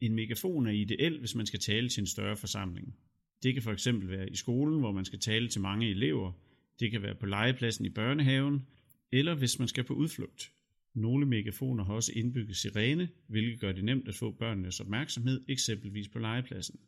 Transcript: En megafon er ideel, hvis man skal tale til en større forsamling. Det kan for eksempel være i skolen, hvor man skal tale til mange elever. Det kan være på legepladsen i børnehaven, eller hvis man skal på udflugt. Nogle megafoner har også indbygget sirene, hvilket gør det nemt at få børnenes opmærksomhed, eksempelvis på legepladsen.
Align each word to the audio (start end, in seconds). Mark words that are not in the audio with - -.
En 0.00 0.14
megafon 0.14 0.66
er 0.66 0.70
ideel, 0.70 1.18
hvis 1.18 1.34
man 1.34 1.46
skal 1.46 1.60
tale 1.60 1.88
til 1.88 2.00
en 2.00 2.06
større 2.06 2.36
forsamling. 2.36 2.96
Det 3.42 3.54
kan 3.54 3.62
for 3.62 3.72
eksempel 3.72 4.08
være 4.08 4.30
i 4.30 4.36
skolen, 4.36 4.78
hvor 4.78 4.92
man 4.92 5.04
skal 5.04 5.18
tale 5.18 5.48
til 5.48 5.60
mange 5.60 5.90
elever. 5.90 6.32
Det 6.80 6.90
kan 6.90 7.02
være 7.02 7.14
på 7.14 7.26
legepladsen 7.26 7.86
i 7.86 7.90
børnehaven, 7.90 8.66
eller 9.12 9.34
hvis 9.34 9.58
man 9.58 9.68
skal 9.68 9.84
på 9.84 9.94
udflugt. 9.94 10.52
Nogle 10.94 11.26
megafoner 11.26 11.84
har 11.84 11.94
også 11.94 12.12
indbygget 12.16 12.56
sirene, 12.56 13.08
hvilket 13.26 13.60
gør 13.60 13.72
det 13.72 13.84
nemt 13.84 14.08
at 14.08 14.14
få 14.14 14.30
børnenes 14.30 14.80
opmærksomhed, 14.80 15.44
eksempelvis 15.48 16.08
på 16.08 16.18
legepladsen. 16.18 16.80